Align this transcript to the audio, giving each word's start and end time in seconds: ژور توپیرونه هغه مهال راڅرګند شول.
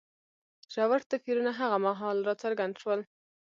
ژور 0.73 1.01
توپیرونه 1.09 1.51
هغه 1.59 1.77
مهال 1.85 2.17
راڅرګند 2.27 2.73
شول. 2.81 3.01